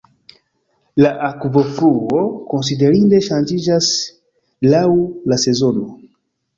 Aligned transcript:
La 1.05 1.11
akvofluo 1.27 2.23
konsiderinde 2.55 3.23
ŝanĝiĝas 3.29 3.93
laŭ 4.75 4.85
la 5.33 5.43
sezono. 5.49 5.91